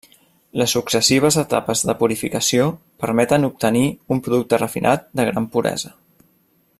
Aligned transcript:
Les 0.59 0.71
successives 0.77 1.35
etapes 1.41 1.83
de 1.89 1.95
purificació 1.99 2.65
permeten 3.05 3.47
obtenir 3.49 3.85
un 4.17 4.25
producte 4.29 4.63
refinat 4.67 5.09
de 5.21 5.31
gran 5.33 5.51
puresa. 5.57 5.97